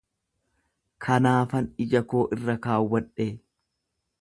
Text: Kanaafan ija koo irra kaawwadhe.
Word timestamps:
Kanaafan 1.07 1.67
ija 1.85 2.03
koo 2.15 2.25
irra 2.39 2.57
kaawwadhe. 2.65 3.29